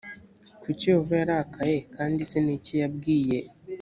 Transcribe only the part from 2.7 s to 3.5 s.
yabwiye